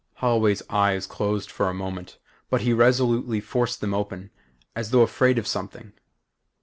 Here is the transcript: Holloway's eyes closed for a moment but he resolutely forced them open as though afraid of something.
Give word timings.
Holloway's 0.15 0.63
eyes 0.67 1.05
closed 1.05 1.51
for 1.51 1.69
a 1.69 1.75
moment 1.75 2.17
but 2.49 2.61
he 2.61 2.73
resolutely 2.73 3.39
forced 3.39 3.81
them 3.81 3.93
open 3.93 4.31
as 4.75 4.89
though 4.89 5.03
afraid 5.03 5.37
of 5.37 5.45
something. 5.45 5.93